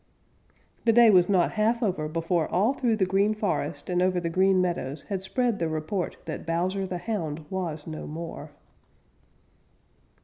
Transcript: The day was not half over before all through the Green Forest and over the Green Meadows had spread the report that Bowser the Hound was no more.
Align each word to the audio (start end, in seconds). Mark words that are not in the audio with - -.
The 0.85 0.93
day 0.93 1.11
was 1.11 1.29
not 1.29 1.51
half 1.51 1.83
over 1.83 2.07
before 2.07 2.47
all 2.47 2.73
through 2.73 2.95
the 2.95 3.05
Green 3.05 3.35
Forest 3.35 3.87
and 3.87 4.01
over 4.01 4.19
the 4.19 4.31
Green 4.31 4.59
Meadows 4.59 5.03
had 5.09 5.21
spread 5.21 5.59
the 5.59 5.67
report 5.69 6.17
that 6.25 6.43
Bowser 6.43 6.87
the 6.87 6.97
Hound 6.97 7.45
was 7.51 7.85
no 7.85 8.07
more. 8.07 8.49